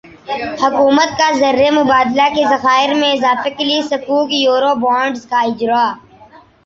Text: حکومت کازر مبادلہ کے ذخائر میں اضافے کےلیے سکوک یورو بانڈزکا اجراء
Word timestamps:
حکومت 0.61 1.09
کازر 1.19 1.57
مبادلہ 1.73 2.27
کے 2.35 2.43
ذخائر 2.49 2.93
میں 2.99 3.11
اضافے 3.13 3.49
کےلیے 3.57 3.81
سکوک 3.91 4.27
یورو 4.35 4.73
بانڈزکا 4.83 5.39
اجراء 5.49 5.89